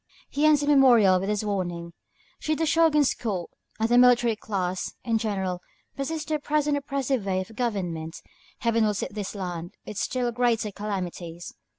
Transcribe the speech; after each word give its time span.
He 0.31 0.47
ends 0.47 0.61
his 0.61 0.67
memorial 0.67 1.19
with 1.19 1.29
this 1.29 1.43
warning: 1.43 1.93
"Should 2.39 2.57
the 2.57 2.63
Shōgun's 2.63 3.13
court, 3.13 3.51
and 3.79 3.87
the 3.87 3.99
military 3.99 4.35
class 4.35 4.95
in 5.03 5.19
general, 5.19 5.61
persist 5.95 6.31
in 6.31 6.37
the 6.37 6.41
present 6.41 6.75
oppressive 6.75 7.23
way 7.23 7.39
of 7.39 7.55
government, 7.55 8.19
Heaven 8.61 8.83
will 8.83 8.93
visit 8.93 9.13
this 9.13 9.35
land 9.35 9.75
with 9.85 9.99
still 9.99 10.31
greater 10.31 10.71
calamities. 10.71 11.53